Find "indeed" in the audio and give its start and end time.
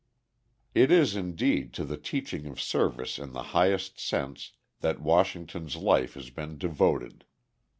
1.15-1.73